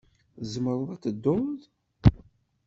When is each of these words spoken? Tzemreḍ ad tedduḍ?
Tzemreḍ 0.41 0.89
ad 0.95 1.01
tedduḍ? 1.03 1.59